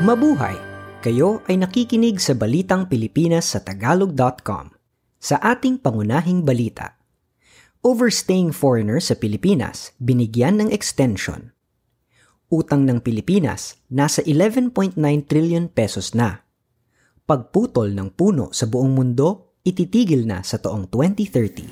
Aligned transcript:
Mabuhay! 0.00 0.56
Kayo 1.04 1.44
ay 1.44 1.60
nakikinig 1.60 2.24
sa 2.24 2.32
Balitang 2.32 2.88
Pilipinas 2.88 3.52
sa 3.52 3.60
Tagalog.com. 3.60 4.72
Sa 5.20 5.36
ating 5.36 5.76
pangunahing 5.76 6.40
balita, 6.40 6.96
Overstaying 7.84 8.56
foreigner 8.56 8.96
sa 8.96 9.12
Pilipinas, 9.12 9.92
binigyan 10.00 10.56
ng 10.56 10.72
extension. 10.72 11.52
Utang 12.48 12.88
ng 12.88 13.04
Pilipinas, 13.04 13.76
nasa 13.92 14.24
11.9 14.24 14.96
trillion 15.28 15.68
pesos 15.68 16.16
na. 16.16 16.48
Pagputol 17.28 17.92
ng 17.92 18.08
puno 18.16 18.56
sa 18.56 18.64
buong 18.64 18.96
mundo, 18.96 19.52
ititigil 19.68 20.24
na 20.24 20.40
sa 20.40 20.56
taong 20.56 20.88
2030. 20.88 21.68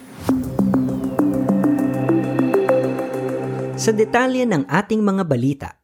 Sa 3.81 3.93
detalye 3.97 4.45
ng 4.45 4.69
ating 4.69 5.01
mga 5.01 5.25
balita, 5.25 5.78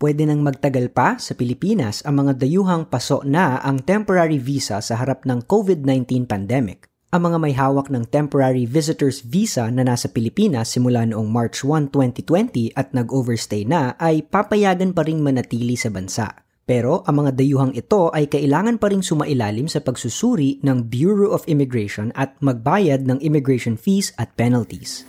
pwede 0.00 0.24
nang 0.24 0.40
magtagal 0.40 0.90
pa 0.96 1.20
sa 1.20 1.36
Pilipinas 1.36 2.00
ang 2.08 2.24
mga 2.24 2.40
dayuhang 2.40 2.88
paso 2.88 3.20
na 3.22 3.60
ang 3.60 3.84
temporary 3.84 4.40
visa 4.40 4.80
sa 4.80 4.96
harap 4.96 5.28
ng 5.28 5.44
COVID-19 5.44 6.24
pandemic. 6.24 6.88
Ang 7.10 7.26
mga 7.26 7.38
may 7.42 7.54
hawak 7.54 7.90
ng 7.90 8.06
temporary 8.06 8.64
visitor's 8.64 9.20
visa 9.20 9.68
na 9.68 9.82
nasa 9.82 10.08
Pilipinas 10.08 10.72
simula 10.72 11.04
noong 11.04 11.26
March 11.26 11.66
1, 11.66 11.92
2020 11.92 12.72
at 12.78 12.94
nag-overstay 12.96 13.66
na 13.66 13.98
ay 14.00 14.24
papayagan 14.24 14.96
pa 14.96 15.04
ring 15.04 15.20
manatili 15.20 15.74
sa 15.76 15.90
bansa. 15.92 16.48
Pero 16.70 17.02
ang 17.10 17.26
mga 17.26 17.34
dayuhang 17.34 17.74
ito 17.74 18.14
ay 18.14 18.30
kailangan 18.30 18.78
pa 18.78 18.94
ring 18.94 19.02
sumailalim 19.02 19.66
sa 19.66 19.82
pagsusuri 19.82 20.62
ng 20.62 20.86
Bureau 20.86 21.34
of 21.34 21.42
Immigration 21.50 22.14
at 22.14 22.38
magbayad 22.38 23.10
ng 23.10 23.18
immigration 23.26 23.74
fees 23.74 24.14
at 24.14 24.30
penalties. 24.38 25.02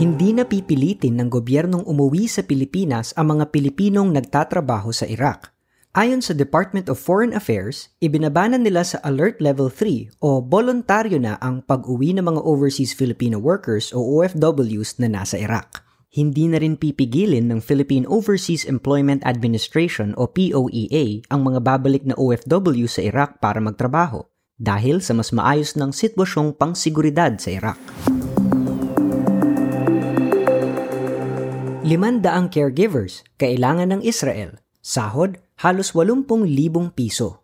Hindi 0.00 0.32
na 0.32 0.48
pipilitin 0.48 1.20
ng 1.20 1.28
gobyernong 1.28 1.84
umuwi 1.84 2.24
sa 2.24 2.40
Pilipinas 2.40 3.12
ang 3.20 3.36
mga 3.36 3.52
Pilipinong 3.52 4.16
nagtatrabaho 4.16 4.96
sa 4.96 5.04
Iraq. 5.04 5.52
Ayon 5.92 6.24
sa 6.24 6.32
Department 6.32 6.88
of 6.88 6.96
Foreign 6.96 7.36
Affairs, 7.36 7.92
ibinabanan 8.00 8.64
nila 8.64 8.80
sa 8.80 8.96
Alert 9.04 9.44
Level 9.44 9.68
3 9.68 10.24
o 10.24 10.40
voluntaryo 10.40 11.20
na 11.20 11.36
ang 11.44 11.60
pag-uwi 11.60 12.16
ng 12.16 12.24
mga 12.24 12.40
overseas 12.40 12.96
Filipino 12.96 13.36
workers 13.36 13.92
o 13.92 14.00
OFWs 14.00 15.04
na 15.04 15.12
nasa 15.12 15.36
Iraq. 15.36 15.84
Hindi 16.08 16.48
na 16.48 16.64
rin 16.64 16.80
pipigilin 16.80 17.52
ng 17.52 17.60
Philippine 17.60 18.08
Overseas 18.08 18.64
Employment 18.64 19.20
Administration 19.28 20.16
o 20.16 20.32
POEA 20.32 21.28
ang 21.28 21.44
mga 21.44 21.60
babalik 21.60 22.08
na 22.08 22.16
OFW 22.16 22.88
sa 22.88 23.04
Iraq 23.04 23.36
para 23.36 23.60
magtrabaho 23.60 24.24
dahil 24.56 25.04
sa 25.04 25.12
mas 25.12 25.28
maayos 25.28 25.76
ng 25.76 25.92
sitwasyong 25.92 26.56
pangsiguridad 26.56 27.36
sa 27.36 27.52
Iraq. 27.52 27.76
Limandaang 31.90 32.54
caregivers 32.54 33.26
kailangan 33.34 33.90
ng 33.90 34.06
Israel. 34.06 34.62
Sahod, 34.78 35.42
halos 35.58 35.90
80,000 35.90 36.22
piso. 36.94 37.42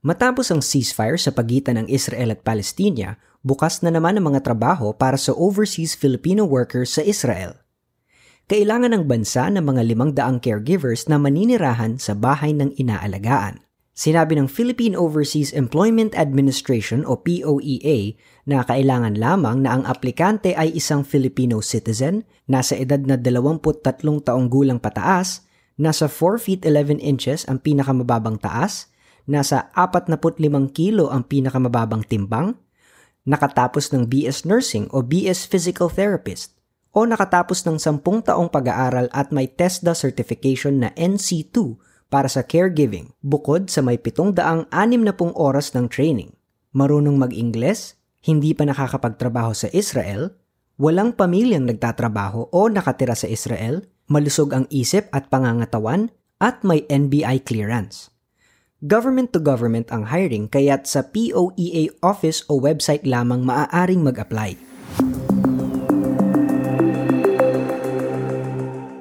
Matapos 0.00 0.48
ang 0.48 0.64
ceasefire 0.64 1.20
sa 1.20 1.36
pagitan 1.36 1.76
ng 1.76 1.86
Israel 1.92 2.32
at 2.32 2.40
Palestina, 2.40 3.20
bukas 3.44 3.84
na 3.84 3.92
naman 3.92 4.16
ang 4.16 4.32
mga 4.32 4.40
trabaho 4.40 4.96
para 4.96 5.20
sa 5.20 5.36
overseas 5.36 5.92
Filipino 5.92 6.48
workers 6.48 6.96
sa 6.96 7.04
Israel. 7.04 7.60
Kailangan 8.48 8.96
ng 8.96 9.04
bansa 9.04 9.52
ng 9.52 9.60
mga 9.60 9.82
limang 9.84 10.16
daang 10.16 10.40
caregivers 10.40 11.04
na 11.04 11.20
maninirahan 11.20 12.00
sa 12.00 12.16
bahay 12.16 12.56
ng 12.56 12.72
inaalagaan. 12.72 13.67
Sinabi 13.98 14.38
ng 14.38 14.46
Philippine 14.46 14.94
Overseas 14.94 15.50
Employment 15.50 16.14
Administration 16.14 17.02
o 17.02 17.18
POEA 17.18 18.14
na 18.46 18.62
kailangan 18.62 19.18
lamang 19.18 19.66
na 19.66 19.74
ang 19.74 19.82
aplikante 19.90 20.54
ay 20.54 20.70
isang 20.70 21.02
Filipino 21.02 21.58
citizen, 21.58 22.22
nasa 22.46 22.78
edad 22.78 23.02
na 23.02 23.18
23 23.18 23.82
taong 23.98 24.46
gulang 24.46 24.78
pataas, 24.78 25.42
nasa 25.74 26.06
4 26.06 26.38
feet 26.38 26.62
11 26.62 27.02
inches 27.02 27.42
ang 27.50 27.58
pinakamababang 27.58 28.38
taas, 28.38 28.86
nasa 29.26 29.66
45 29.74 30.30
kilo 30.70 31.10
ang 31.10 31.26
pinakamababang 31.26 32.06
timbang, 32.06 32.54
nakatapos 33.26 33.90
ng 33.90 34.06
BS 34.06 34.46
Nursing 34.46 34.86
o 34.94 35.02
BS 35.02 35.50
Physical 35.50 35.90
Therapist, 35.90 36.54
o 36.94 37.02
nakatapos 37.02 37.66
ng 37.66 37.82
10 37.82 38.30
taong 38.30 38.46
pag-aaral 38.46 39.10
at 39.10 39.34
may 39.34 39.50
TESDA 39.50 39.98
certification 39.98 40.86
na 40.86 40.94
NC2 40.94 41.87
para 42.08 42.28
sa 42.28 42.44
caregiving 42.44 43.12
bukod 43.20 43.68
sa 43.68 43.84
may 43.84 44.00
760 44.00 44.68
oras 45.36 45.76
ng 45.76 45.86
training. 45.92 46.32
Marunong 46.72 47.16
mag-Ingles, 47.20 47.96
hindi 48.24 48.52
pa 48.52 48.64
nakakapagtrabaho 48.68 49.52
sa 49.56 49.68
Israel, 49.72 50.36
walang 50.80 51.16
pamilyang 51.16 51.68
nagtatrabaho 51.68 52.52
o 52.52 52.60
nakatira 52.68 53.16
sa 53.16 53.28
Israel, 53.28 53.84
malusog 54.08 54.52
ang 54.56 54.66
isip 54.72 55.08
at 55.12 55.28
pangangatawan, 55.28 56.12
at 56.38 56.62
may 56.62 56.86
NBI 56.86 57.42
clearance. 57.42 58.14
Government 58.78 59.34
to 59.34 59.42
government 59.42 59.90
ang 59.90 60.06
hiring 60.06 60.46
kaya't 60.46 60.86
sa 60.86 61.02
POEA 61.02 61.98
office 61.98 62.46
o 62.46 62.62
website 62.62 63.02
lamang 63.02 63.42
maaaring 63.42 64.06
mag-apply. 64.06 64.54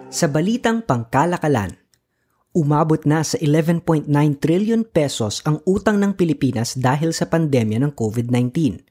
Sa 0.10 0.26
balitang 0.26 0.82
pangkalakalan, 0.82 1.78
Umabot 2.58 2.98
na 3.06 3.22
sa 3.22 3.38
11.9 3.38 4.10
trillion 4.42 4.82
pesos 4.82 5.46
ang 5.46 5.62
utang 5.70 6.02
ng 6.02 6.18
Pilipinas 6.18 6.74
dahil 6.74 7.14
sa 7.14 7.30
pandemya 7.30 7.78
ng 7.86 7.94
COVID-19. 7.94 8.82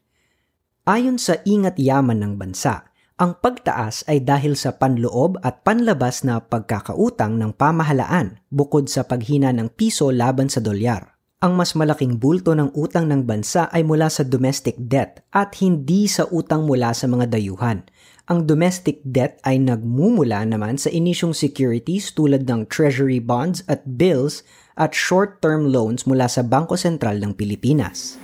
Ayon 0.87 1.19
sa 1.19 1.43
Ingat 1.43 1.75
Yaman 1.75 2.23
ng 2.23 2.33
bansa, 2.39 2.87
ang 3.19 3.35
pagtaas 3.35 4.07
ay 4.07 4.23
dahil 4.23 4.55
sa 4.55 4.79
panloob 4.79 5.43
at 5.43 5.67
panlabas 5.67 6.23
na 6.23 6.39
pagkakautang 6.39 7.35
ng 7.35 7.51
pamahalaan 7.59 8.39
bukod 8.47 8.87
sa 8.87 9.03
paghina 9.03 9.51
ng 9.51 9.67
piso 9.75 10.15
laban 10.15 10.47
sa 10.47 10.63
dolyar. 10.63 11.16
Ang 11.37 11.53
mas 11.53 11.77
malaking 11.77 12.17
bulto 12.17 12.57
ng 12.57 12.73
utang 12.73 13.05
ng 13.05 13.21
bansa 13.21 13.69
ay 13.69 13.85
mula 13.85 14.09
sa 14.09 14.25
domestic 14.25 14.73
debt 14.77 15.21
at 15.29 15.53
hindi 15.61 16.09
sa 16.09 16.25
utang 16.33 16.65
mula 16.65 16.93
sa 16.97 17.05
mga 17.05 17.29
dayuhan– 17.29 17.85
ang 18.27 18.43
domestic 18.43 18.99
debt 19.07 19.39
ay 19.47 19.55
nagmumula 19.55 20.43
naman 20.43 20.75
sa 20.75 20.91
inisyong 20.91 21.31
securities 21.31 22.11
tulad 22.11 22.43
ng 22.43 22.67
treasury 22.67 23.23
bonds 23.23 23.63
at 23.71 23.87
bills 23.87 24.43
at 24.75 24.91
short-term 24.91 25.71
loans 25.71 26.03
mula 26.03 26.27
sa 26.27 26.43
Bangko 26.43 26.75
Sentral 26.75 27.23
ng 27.23 27.31
Pilipinas. 27.31 28.19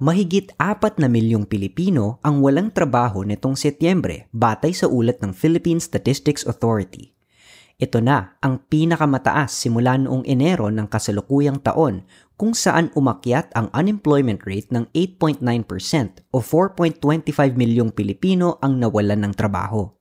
Mahigit 0.00 0.56
apat 0.56 0.96
na 0.96 1.08
milyong 1.12 1.44
Pilipino 1.44 2.16
ang 2.24 2.40
walang 2.40 2.72
trabaho 2.72 3.20
nitong 3.20 3.60
Setyembre 3.60 4.32
batay 4.32 4.72
sa 4.72 4.88
ulat 4.88 5.20
ng 5.20 5.36
Philippine 5.36 5.84
Statistics 5.84 6.48
Authority. 6.48 7.15
Ito 7.76 8.00
na 8.00 8.40
ang 8.40 8.64
pinakamataas 8.72 9.52
simula 9.52 10.00
noong 10.00 10.24
Enero 10.24 10.72
ng 10.72 10.88
kasalukuyang 10.88 11.60
taon 11.60 12.08
kung 12.40 12.56
saan 12.56 12.88
umakyat 12.96 13.52
ang 13.52 13.68
unemployment 13.76 14.48
rate 14.48 14.72
ng 14.72 14.88
8.9% 14.96 16.24
o 16.32 16.40
4.25 16.40 17.36
milyong 17.52 17.92
Pilipino 17.92 18.56
ang 18.64 18.80
nawalan 18.80 19.28
ng 19.28 19.32
trabaho. 19.36 19.92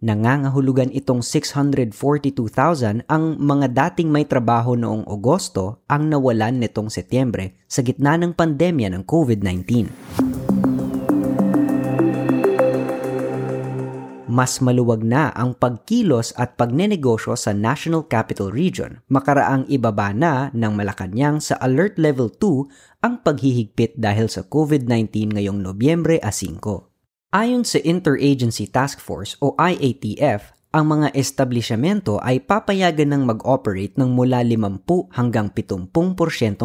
Nangangahulugan 0.00 0.88
itong 0.96 1.20
642,000 1.20 3.04
ang 3.04 3.24
mga 3.36 3.66
dating 3.76 4.08
may 4.08 4.24
trabaho 4.24 4.72
noong 4.72 5.04
Agosto 5.04 5.84
ang 5.84 6.08
nawalan 6.08 6.64
nitong 6.64 6.88
Setyembre 6.88 7.60
sa 7.68 7.84
gitna 7.84 8.16
ng 8.16 8.32
pandemya 8.32 8.88
ng 8.96 9.04
COVID-19. 9.04 10.29
Mas 14.30 14.62
maluwag 14.62 15.02
na 15.02 15.34
ang 15.34 15.58
pagkilos 15.58 16.30
at 16.38 16.54
pagnenegosyo 16.54 17.34
sa 17.34 17.50
National 17.50 18.06
Capital 18.06 18.54
Region. 18.54 19.02
Makaraang 19.10 19.66
ibaba 19.66 20.14
na 20.14 20.54
ng 20.54 20.72
Malacanang 20.72 21.42
sa 21.42 21.58
Alert 21.58 21.98
Level 21.98 22.30
2 22.30 23.02
ang 23.02 23.20
paghihigpit 23.26 23.98
dahil 23.98 24.30
sa 24.30 24.46
COVID-19 24.46 25.34
ngayong 25.34 25.58
Nobyembre 25.58 26.22
a 26.22 26.30
5. 26.30 27.34
Ayon 27.34 27.66
sa 27.66 27.82
Interagency 27.82 28.70
Task 28.70 29.02
Force 29.02 29.34
o 29.42 29.58
IATF, 29.58 30.54
ang 30.70 30.86
mga 30.86 31.10
establishmento 31.18 32.22
ay 32.22 32.38
papayagan 32.46 33.10
ng 33.10 33.22
mag-operate 33.26 33.98
ng 33.98 34.14
mula 34.14 34.46
50 34.46 35.10
hanggang 35.18 35.50
70% 35.50 35.90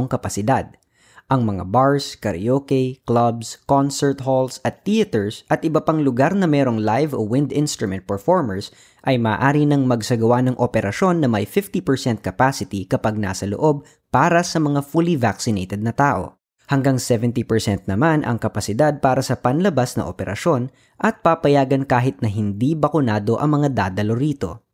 kapasidad– 0.06 0.70
ang 1.26 1.42
mga 1.42 1.66
bars, 1.74 2.14
karaoke, 2.14 3.02
clubs, 3.02 3.58
concert 3.66 4.22
halls 4.22 4.62
at 4.62 4.86
theaters 4.86 5.42
at 5.50 5.66
iba 5.66 5.82
pang 5.82 6.06
lugar 6.06 6.38
na 6.38 6.46
merong 6.46 6.78
live 6.78 7.18
o 7.18 7.26
wind 7.26 7.50
instrument 7.50 8.06
performers 8.06 8.70
ay 9.10 9.18
maaari 9.18 9.66
nang 9.66 9.90
magsagawa 9.90 10.46
ng 10.46 10.56
operasyon 10.62 11.26
na 11.26 11.30
may 11.30 11.50
50% 11.50 12.22
capacity 12.22 12.86
kapag 12.86 13.18
nasa 13.18 13.50
loob 13.50 13.82
para 14.14 14.46
sa 14.46 14.62
mga 14.62 14.86
fully 14.86 15.18
vaccinated 15.18 15.82
na 15.82 15.98
tao. 15.98 16.38
Hanggang 16.70 16.98
70% 16.98 17.90
naman 17.90 18.26
ang 18.26 18.42
kapasidad 18.42 18.98
para 18.98 19.22
sa 19.26 19.38
panlabas 19.38 19.98
na 19.98 20.06
operasyon 20.06 20.74
at 20.98 21.22
papayagan 21.26 21.86
kahit 21.86 22.22
na 22.22 22.30
hindi 22.30 22.74
bakunado 22.74 23.38
ang 23.38 23.62
mga 23.62 23.74
dadalo 23.74 24.14
rito. 24.18 24.66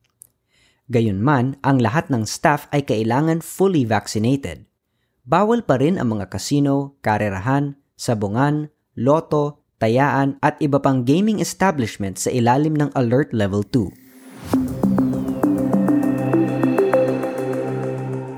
Gayunman, 0.92 1.60
ang 1.64 1.80
lahat 1.80 2.12
ng 2.12 2.28
staff 2.28 2.68
ay 2.76 2.84
kailangan 2.84 3.40
fully 3.40 3.88
vaccinated. 3.88 4.71
Bawal 5.22 5.62
pa 5.62 5.78
rin 5.78 6.02
ang 6.02 6.18
mga 6.18 6.34
kasino, 6.34 6.98
karerahan, 7.06 7.78
sabungan, 7.94 8.74
loto, 8.98 9.62
tayaan 9.78 10.42
at 10.42 10.58
iba 10.58 10.82
pang 10.82 11.06
gaming 11.06 11.38
establishment 11.38 12.18
sa 12.18 12.34
ilalim 12.34 12.74
ng 12.74 12.90
Alert 12.98 13.30
Level 13.30 13.62
2. 13.62 14.02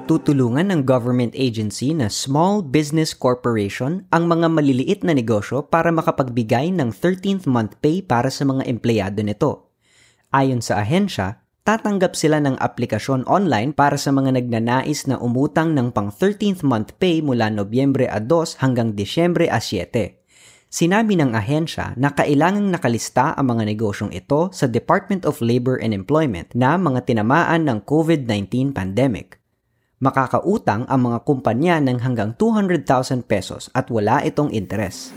tutulungan 0.04 0.70
ng 0.70 0.86
government 0.86 1.34
agency 1.34 1.90
na 1.90 2.06
Small 2.06 2.62
Business 2.62 3.18
Corporation 3.18 4.06
ang 4.14 4.30
mga 4.30 4.46
maliliit 4.52 5.02
na 5.02 5.16
negosyo 5.16 5.66
para 5.66 5.90
makapagbigay 5.90 6.70
ng 6.70 6.94
13th 6.94 7.50
month 7.50 7.80
pay 7.82 8.04
para 8.06 8.30
sa 8.30 8.46
mga 8.46 8.68
empleyado 8.70 9.26
nito. 9.26 9.74
Ayon 10.30 10.62
sa 10.62 10.86
ahensya, 10.86 11.43
tatanggap 11.64 12.12
sila 12.16 12.44
ng 12.44 12.60
aplikasyon 12.60 13.24
online 13.24 13.72
para 13.72 13.96
sa 13.96 14.12
mga 14.12 14.36
nagnanais 14.36 15.08
na 15.08 15.16
umutang 15.20 15.72
ng 15.72 15.96
pang 15.96 16.12
13th 16.12 16.60
month 16.64 16.92
pay 17.00 17.24
mula 17.24 17.48
Nobyembre 17.48 18.12
a 18.12 18.20
2 18.20 18.60
hanggang 18.60 18.92
Disyembre 18.92 19.48
a 19.48 19.64
7. 19.64 20.20
Sinabi 20.68 21.16
ng 21.16 21.32
ahensya 21.32 21.96
na 21.96 22.12
kailangang 22.12 22.68
nakalista 22.68 23.32
ang 23.40 23.56
mga 23.56 23.72
negosyong 23.72 24.12
ito 24.12 24.52
sa 24.52 24.68
Department 24.68 25.24
of 25.24 25.40
Labor 25.40 25.80
and 25.80 25.96
Employment 25.96 26.52
na 26.52 26.76
mga 26.76 27.08
tinamaan 27.08 27.64
ng 27.64 27.80
COVID-19 27.88 28.76
pandemic 28.76 29.40
makakautang 30.04 30.84
ang 30.92 31.08
mga 31.08 31.24
kumpanya 31.24 31.80
ng 31.80 32.04
hanggang 32.04 32.36
200,000 32.36 33.24
pesos 33.24 33.72
at 33.72 33.88
wala 33.88 34.20
itong 34.28 34.52
interes. 34.52 35.16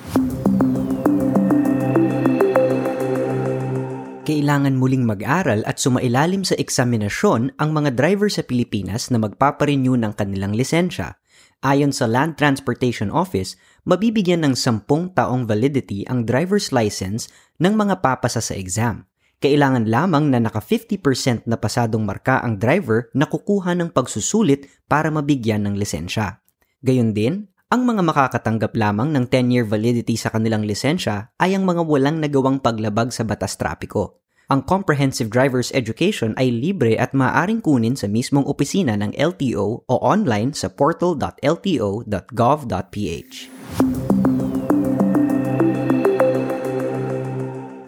Kailangan 4.26 4.74
muling 4.74 5.06
mag-aral 5.06 5.62
at 5.70 5.78
sumailalim 5.78 6.42
sa 6.42 6.58
eksaminasyon 6.58 7.62
ang 7.62 7.70
mga 7.70 7.94
driver 7.94 8.26
sa 8.26 8.42
Pilipinas 8.42 9.06
na 9.14 9.22
magpaparenew 9.22 9.94
ng 9.94 10.18
kanilang 10.18 10.50
lisensya. 10.50 11.14
Ayon 11.62 11.94
sa 11.94 12.10
Land 12.10 12.34
Transportation 12.34 13.14
Office, 13.14 13.54
mabibigyan 13.86 14.42
ng 14.42 14.58
10 14.58 14.82
taong 15.14 15.46
validity 15.46 16.02
ang 16.10 16.26
driver's 16.26 16.74
license 16.74 17.30
ng 17.62 17.78
mga 17.78 18.02
papasa 18.02 18.42
sa 18.42 18.58
exam 18.58 19.06
kailangan 19.36 19.84
lamang 19.84 20.32
na 20.32 20.40
naka 20.40 20.64
50% 20.64 21.44
na 21.44 21.60
pasadong 21.60 22.02
marka 22.02 22.40
ang 22.40 22.56
driver 22.56 23.12
na 23.12 23.28
kukuha 23.28 23.76
ng 23.76 23.92
pagsusulit 23.92 24.64
para 24.88 25.12
mabigyan 25.12 25.68
ng 25.68 25.76
lisensya. 25.76 26.40
Gayon 26.80 27.12
din, 27.12 27.52
ang 27.66 27.82
mga 27.82 27.98
makakatanggap 28.06 28.78
lamang 28.78 29.10
ng 29.10 29.26
10-year 29.26 29.66
validity 29.66 30.14
sa 30.14 30.30
kanilang 30.30 30.62
lisensya 30.62 31.34
ay 31.42 31.58
ang 31.58 31.66
mga 31.66 31.82
walang 31.82 32.22
nagawang 32.22 32.62
paglabag 32.62 33.10
sa 33.10 33.26
batas 33.26 33.58
trapiko. 33.58 34.22
Ang 34.46 34.62
Comprehensive 34.62 35.26
Driver's 35.26 35.74
Education 35.74 36.30
ay 36.38 36.54
libre 36.54 36.94
at 36.94 37.10
maaaring 37.10 37.58
kunin 37.58 37.98
sa 37.98 38.06
mismong 38.06 38.46
opisina 38.46 38.94
ng 38.94 39.10
LTO 39.18 39.82
o 39.82 39.94
online 39.98 40.54
sa 40.54 40.70
portal.lto.gov.ph. 40.70 43.34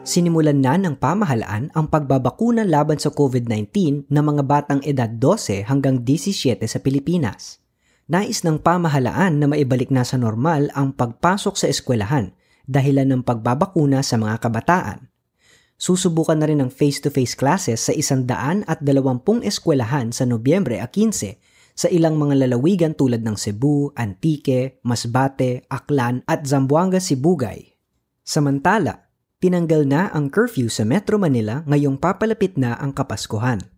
sinimulan 0.09 0.57
na 0.57 0.81
ng 0.81 0.97
pamahalaan 0.97 1.69
ang 1.77 1.87
pagbabakuna 1.87 2.65
laban 2.65 2.97
sa 2.97 3.13
COVID-19 3.13 4.09
ng 4.09 4.25
mga 4.25 4.43
batang 4.49 4.81
edad 4.83 5.13
12 5.21 5.69
hanggang 5.69 6.01
17 6.01 6.65
sa 6.65 6.81
Pilipinas. 6.81 7.68
Nais 8.08 8.40
ng 8.40 8.56
pamahalaan 8.56 9.37
na 9.37 9.44
maibalik 9.44 9.93
na 9.93 10.00
sa 10.00 10.16
normal 10.16 10.72
ang 10.72 10.96
pagpasok 10.96 11.60
sa 11.60 11.69
eskwelahan 11.69 12.32
dahilan 12.64 13.05
ng 13.05 13.20
pagbabakuna 13.20 14.00
sa 14.00 14.16
mga 14.16 14.40
kabataan. 14.40 15.12
Susubukan 15.76 16.40
na 16.40 16.49
rin 16.49 16.64
ang 16.64 16.72
face-to-face 16.72 17.37
classes 17.37 17.84
sa 17.84 17.93
isandaan 17.93 18.64
at 18.64 18.81
dalawampung 18.81 19.44
eskwelahan 19.44 20.08
sa 20.08 20.25
Nobyembre 20.25 20.81
a 20.81 20.88
15 20.88 21.37
sa 21.76 21.87
ilang 21.93 22.16
mga 22.16 22.49
lalawigan 22.49 22.96
tulad 22.96 23.20
ng 23.20 23.37
Cebu, 23.37 23.93
Antique, 23.93 24.81
Masbate, 24.88 25.69
Aklan 25.69 26.25
at 26.25 26.49
Zamboanga, 26.49 27.05
Sibugay. 27.05 27.76
Samantala, 28.25 29.12
tinanggal 29.37 29.84
na 29.84 30.08
ang 30.16 30.32
curfew 30.32 30.72
sa 30.72 30.88
Metro 30.88 31.20
Manila 31.20 31.60
ngayong 31.69 32.00
papalapit 32.00 32.56
na 32.56 32.72
ang 32.81 32.96
Kapaskuhan. 32.96 33.78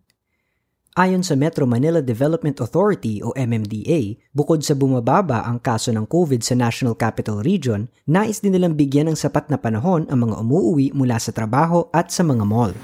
Ayon 0.91 1.23
sa 1.23 1.39
Metro 1.39 1.63
Manila 1.63 2.03
Development 2.03 2.59
Authority 2.59 3.23
o 3.23 3.31
MMDA, 3.31 4.19
bukod 4.35 4.59
sa 4.59 4.75
bumababa 4.75 5.47
ang 5.47 5.55
kaso 5.63 5.87
ng 5.87 6.03
COVID 6.03 6.43
sa 6.43 6.51
National 6.51 6.99
Capital 6.99 7.39
Region, 7.39 7.87
nais 8.11 8.43
din 8.43 8.51
nilang 8.51 8.75
bigyan 8.75 9.07
ng 9.07 9.15
sapat 9.15 9.47
na 9.47 9.55
panahon 9.55 10.03
ang 10.11 10.27
mga 10.27 10.43
umuuwi 10.43 10.91
mula 10.91 11.15
sa 11.15 11.31
trabaho 11.31 11.87
at 11.95 12.11
sa 12.11 12.27
mga 12.27 12.43
mall. 12.43 12.75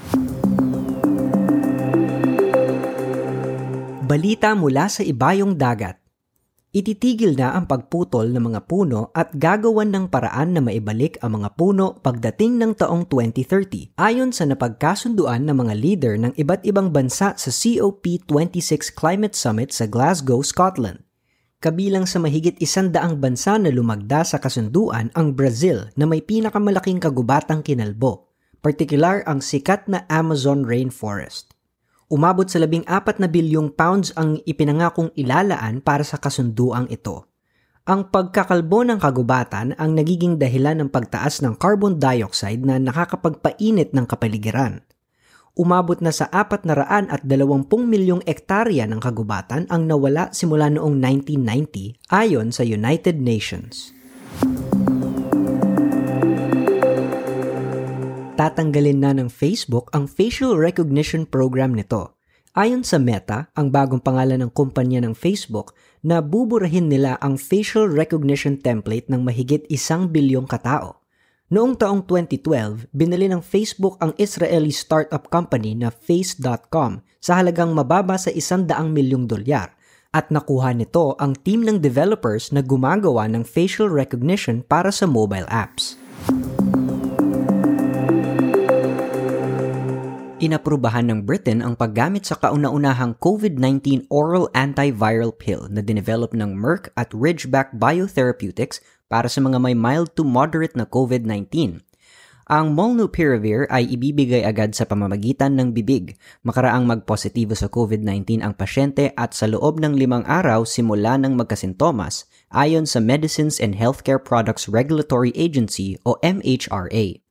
Balita 4.08 4.56
mula 4.56 4.88
sa 4.88 5.04
ibayong 5.04 5.52
dagat. 5.52 6.07
Ititigil 6.68 7.32
na 7.32 7.56
ang 7.56 7.64
pagputol 7.64 8.28
ng 8.28 8.52
mga 8.52 8.68
puno 8.68 9.08
at 9.16 9.32
gagawan 9.32 9.88
ng 9.88 10.12
paraan 10.12 10.52
na 10.52 10.60
maibalik 10.60 11.16
ang 11.24 11.40
mga 11.40 11.56
puno 11.56 11.96
pagdating 12.04 12.60
ng 12.60 12.76
taong 12.76 13.08
2030 13.08 13.96
ayon 13.96 14.36
sa 14.36 14.44
napagkasunduan 14.44 15.48
ng 15.48 15.56
mga 15.64 15.74
leader 15.80 16.14
ng 16.20 16.36
iba't 16.36 16.68
ibang 16.68 16.92
bansa 16.92 17.32
sa 17.40 17.48
COP26 17.48 18.92
Climate 18.92 19.32
Summit 19.32 19.72
sa 19.72 19.88
Glasgow, 19.88 20.44
Scotland. 20.44 21.00
Kabilang 21.56 22.04
sa 22.04 22.20
mahigit 22.20 22.60
isandaang 22.60 23.16
bansa 23.16 23.56
na 23.56 23.72
lumagda 23.72 24.20
sa 24.28 24.36
kasunduan 24.36 25.08
ang 25.16 25.32
Brazil 25.32 25.88
na 25.96 26.04
may 26.04 26.20
pinakamalaking 26.20 27.00
kagubatang 27.00 27.64
kinalbo, 27.64 28.28
partikular 28.60 29.24
ang 29.24 29.40
sikat 29.40 29.88
na 29.88 30.04
Amazon 30.12 30.68
rainforest 30.68 31.47
umabot 32.08 32.48
sa 32.48 32.60
labing 32.60 32.84
apat 32.88 33.20
na 33.20 33.28
bilyong 33.28 33.72
pounds 33.72 34.16
ang 34.16 34.40
ipinangakong 34.48 35.12
ilalaan 35.12 35.84
para 35.84 36.00
sa 36.04 36.16
kasunduang 36.16 36.88
ito. 36.88 37.28
Ang 37.88 38.12
pagkakalbo 38.12 38.84
ng 38.84 39.00
kagubatan 39.00 39.72
ang 39.80 39.96
nagiging 39.96 40.36
dahilan 40.36 40.76
ng 40.84 40.90
pagtaas 40.92 41.40
ng 41.40 41.56
carbon 41.56 41.96
dioxide 41.96 42.60
na 42.60 42.76
nakakapagpainit 42.76 43.96
ng 43.96 44.04
kapaligiran. 44.04 44.84
Umabot 45.56 45.96
na 46.04 46.12
sa 46.12 46.28
apat 46.28 46.68
na 46.68 46.76
raan 46.76 47.08
at 47.08 47.24
dalawampung 47.24 47.88
milyong 47.88 48.22
ektarya 48.28 48.84
ng 48.86 49.00
kagubatan 49.00 49.64
ang 49.72 49.88
nawala 49.88 50.28
simula 50.36 50.68
noong 50.68 51.00
1990 51.00 52.12
ayon 52.12 52.52
sa 52.52 52.62
United 52.62 53.16
Nations. 53.18 53.96
Tatanggalin 58.38 59.02
na 59.02 59.10
ng 59.18 59.26
Facebook 59.26 59.90
ang 59.90 60.06
facial 60.06 60.54
recognition 60.54 61.26
program 61.26 61.74
nito. 61.74 62.14
Ayon 62.54 62.86
sa 62.86 63.02
Meta, 63.02 63.50
ang 63.58 63.74
bagong 63.74 63.98
pangalan 63.98 64.38
ng 64.46 64.54
kumpanya 64.54 65.02
ng 65.02 65.18
Facebook, 65.18 65.74
na 66.06 66.22
buburahin 66.22 66.86
nila 66.86 67.18
ang 67.18 67.34
facial 67.34 67.90
recognition 67.90 68.54
template 68.54 69.10
ng 69.10 69.26
mahigit 69.26 69.66
isang 69.66 70.06
bilyong 70.06 70.46
katao. 70.46 71.02
Noong 71.50 71.74
taong 71.74 72.06
2012, 72.06 72.86
binili 72.94 73.26
ng 73.26 73.42
Facebook 73.42 73.98
ang 73.98 74.14
Israeli 74.14 74.70
startup 74.70 75.26
company 75.34 75.74
na 75.74 75.90
Face.com 75.90 77.02
sa 77.18 77.42
halagang 77.42 77.74
mababa 77.74 78.14
sa 78.14 78.30
isang 78.30 78.62
daang 78.62 78.94
milyong 78.94 79.26
dolyar 79.26 79.74
at 80.14 80.30
nakuha 80.30 80.70
nito 80.78 81.18
ang 81.18 81.34
team 81.34 81.66
ng 81.66 81.82
developers 81.82 82.54
na 82.54 82.62
gumagawa 82.62 83.26
ng 83.26 83.42
facial 83.42 83.90
recognition 83.90 84.62
para 84.62 84.94
sa 84.94 85.10
mobile 85.10 85.48
apps. 85.50 85.98
Inaprubahan 90.38 91.10
ng 91.10 91.26
Britain 91.26 91.58
ang 91.66 91.74
paggamit 91.74 92.22
sa 92.22 92.38
kauna-unahang 92.38 93.18
COVID-19 93.18 94.06
oral 94.06 94.46
antiviral 94.54 95.34
pill 95.34 95.66
na 95.66 95.82
dinevelop 95.82 96.30
ng 96.30 96.54
Merck 96.54 96.94
at 96.94 97.10
Ridgeback 97.10 97.74
Biotherapeutics 97.74 98.78
para 99.10 99.26
sa 99.26 99.42
mga 99.42 99.58
may 99.58 99.74
mild 99.74 100.14
to 100.14 100.22
moderate 100.22 100.78
na 100.78 100.86
COVID-19. 100.86 101.82
Ang 102.46 102.66
molnupiravir 102.70 103.66
ay 103.66 103.90
ibibigay 103.90 104.46
agad 104.46 104.78
sa 104.78 104.86
pamamagitan 104.86 105.58
ng 105.58 105.74
bibig, 105.74 106.14
makaraang 106.46 106.86
magpositibo 106.86 107.58
sa 107.58 107.66
COVID-19 107.66 108.38
ang 108.38 108.54
pasyente 108.54 109.10
at 109.18 109.34
sa 109.34 109.50
loob 109.50 109.82
ng 109.82 109.98
limang 109.98 110.22
araw 110.22 110.62
simula 110.62 111.18
ng 111.18 111.34
magkasintomas, 111.34 112.30
ayon 112.54 112.86
sa 112.86 113.02
Medicines 113.02 113.58
and 113.58 113.74
Healthcare 113.74 114.22
Products 114.22 114.70
Regulatory 114.70 115.34
Agency 115.34 115.98
o 116.06 116.14
MHRA 116.22 117.26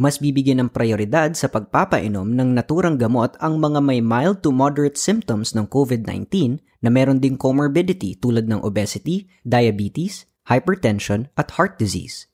mas 0.00 0.20
bibigyan 0.20 0.64
ng 0.64 0.70
prioridad 0.72 1.32
sa 1.36 1.48
pagpapainom 1.52 2.28
ng 2.32 2.56
naturang 2.56 2.96
gamot 2.96 3.36
ang 3.40 3.60
mga 3.60 3.80
may 3.84 4.00
mild 4.00 4.40
to 4.40 4.52
moderate 4.52 4.96
symptoms 4.96 5.52
ng 5.52 5.68
COVID-19 5.68 6.60
na 6.82 6.88
meron 6.90 7.22
ding 7.22 7.38
comorbidity 7.38 8.18
tulad 8.18 8.50
ng 8.50 8.60
obesity, 8.64 9.30
diabetes, 9.46 10.26
hypertension 10.50 11.30
at 11.38 11.54
heart 11.54 11.78
disease. 11.78 12.26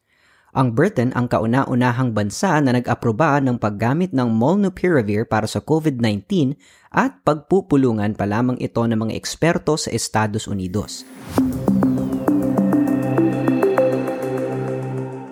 Ang 0.57 0.73
Britain 0.73 1.13
ang 1.13 1.29
kauna-unahang 1.29 2.17
bansa 2.17 2.57
na 2.65 2.73
nag-aproba 2.73 3.37
ng 3.45 3.61
paggamit 3.61 4.17
ng 4.17 4.33
molnupiravir 4.33 5.29
para 5.29 5.45
sa 5.45 5.61
COVID-19 5.61 6.57
at 6.89 7.21
pagpupulungan 7.21 8.17
pa 8.17 8.25
lamang 8.25 8.57
ito 8.57 8.81
ng 8.81 8.97
mga 8.97 9.13
eksperto 9.13 9.77
sa 9.77 9.93
Estados 9.93 10.49
Unidos. 10.49 11.05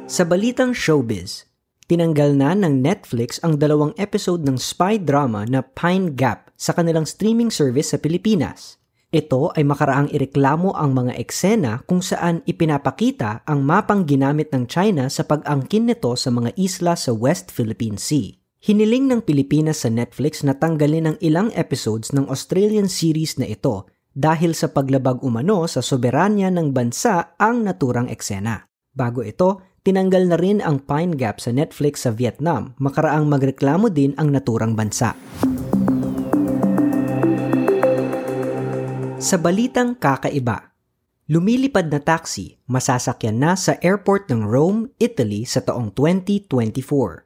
Sa 0.06 0.22
balitang 0.28 0.76
showbiz, 0.76 1.45
tinanggal 1.86 2.34
na 2.34 2.54
ng 2.54 2.82
Netflix 2.82 3.38
ang 3.46 3.58
dalawang 3.58 3.94
episode 3.98 4.42
ng 4.42 4.58
spy 4.58 4.98
drama 4.98 5.46
na 5.46 5.62
Pine 5.62 6.14
Gap 6.14 6.50
sa 6.58 6.74
kanilang 6.74 7.06
streaming 7.06 7.50
service 7.50 7.94
sa 7.94 7.98
Pilipinas. 7.98 8.78
Ito 9.14 9.54
ay 9.54 9.62
makaraang 9.62 10.10
ireklamo 10.10 10.74
ang 10.74 10.92
mga 10.92 11.14
eksena 11.14 11.86
kung 11.86 12.02
saan 12.02 12.42
ipinapakita 12.42 13.46
ang 13.46 13.62
mapang 13.62 14.02
ginamit 14.02 14.50
ng 14.50 14.66
China 14.66 15.06
sa 15.06 15.22
pag-angkin 15.22 15.86
nito 15.86 16.12
sa 16.18 16.34
mga 16.34 16.52
isla 16.58 16.98
sa 16.98 17.14
West 17.14 17.54
Philippine 17.54 17.96
Sea. 17.96 18.34
Hiniling 18.66 19.06
ng 19.06 19.20
Pilipinas 19.22 19.86
sa 19.86 19.94
Netflix 19.94 20.42
na 20.42 20.58
tanggalin 20.58 21.14
ang 21.14 21.16
ilang 21.22 21.54
episodes 21.54 22.10
ng 22.10 22.26
Australian 22.26 22.90
series 22.90 23.38
na 23.38 23.46
ito 23.46 23.86
dahil 24.10 24.58
sa 24.58 24.74
paglabag 24.74 25.22
umano 25.22 25.70
sa 25.70 25.84
soberanya 25.84 26.50
ng 26.50 26.74
bansa 26.74 27.38
ang 27.38 27.62
naturang 27.62 28.10
eksena. 28.10 28.66
Bago 28.90 29.22
ito, 29.22 29.75
tinanggal 29.86 30.26
na 30.26 30.34
rin 30.34 30.58
ang 30.58 30.82
Pine 30.82 31.14
Gap 31.14 31.38
sa 31.38 31.54
Netflix 31.54 32.02
sa 32.02 32.10
Vietnam, 32.10 32.74
makaraang 32.82 33.30
magreklamo 33.30 33.86
din 33.86 34.18
ang 34.18 34.34
naturang 34.34 34.74
bansa. 34.74 35.14
Sa 39.22 39.38
balitang 39.38 39.94
kakaiba, 39.94 40.74
lumilipad 41.30 41.86
na 41.86 42.02
taxi 42.02 42.58
masasakyan 42.66 43.38
na 43.38 43.54
sa 43.54 43.78
airport 43.78 44.26
ng 44.26 44.42
Rome, 44.42 44.90
Italy 44.98 45.46
sa 45.46 45.62
taong 45.62 45.94
2024. 45.94 47.22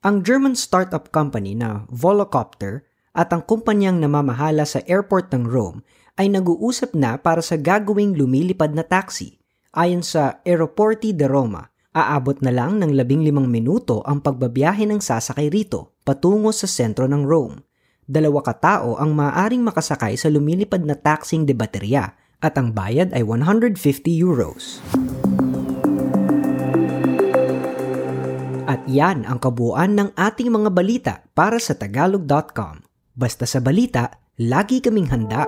Ang 0.00 0.24
German 0.24 0.56
startup 0.56 1.12
company 1.12 1.52
na 1.52 1.84
Volocopter 1.92 2.88
at 3.12 3.36
ang 3.36 3.44
kumpanyang 3.44 4.00
namamahala 4.00 4.64
sa 4.64 4.80
airport 4.88 5.28
ng 5.36 5.44
Rome 5.44 5.84
ay 6.16 6.32
nag-uusap 6.32 6.96
na 6.96 7.20
para 7.20 7.44
sa 7.44 7.60
gagawing 7.60 8.16
lumilipad 8.16 8.72
na 8.72 8.80
taxi. 8.80 9.39
Ayon 9.70 10.02
sa 10.02 10.42
Aeroporti 10.42 11.14
de 11.14 11.30
Roma, 11.30 11.62
aabot 11.94 12.34
na 12.42 12.50
lang 12.50 12.82
ng 12.82 12.90
15 12.90 13.30
minuto 13.46 14.02
ang 14.02 14.18
pagbabiyahe 14.18 14.82
ng 14.82 14.98
sasakay 14.98 15.46
rito 15.46 15.94
patungo 16.02 16.50
sa 16.50 16.66
sentro 16.66 17.06
ng 17.06 17.22
Rome. 17.22 17.62
Dalawa 18.02 18.42
katao 18.42 18.98
ang 18.98 19.14
maaaring 19.14 19.62
makasakay 19.62 20.18
sa 20.18 20.26
lumilipad 20.26 20.82
na 20.82 20.98
taxing 20.98 21.46
de 21.46 21.54
baterya 21.54 22.18
at 22.42 22.58
ang 22.58 22.74
bayad 22.74 23.14
ay 23.14 23.22
150 23.22 23.78
euros. 24.10 24.82
At 28.66 28.82
yan 28.90 29.22
ang 29.22 29.38
kabuuan 29.38 29.94
ng 29.94 30.18
ating 30.18 30.50
mga 30.50 30.70
balita 30.74 31.14
para 31.30 31.62
sa 31.62 31.78
tagalog.com. 31.78 32.82
Basta 33.14 33.46
sa 33.46 33.62
balita, 33.62 34.18
lagi 34.34 34.82
kaming 34.82 35.14
handa. 35.14 35.46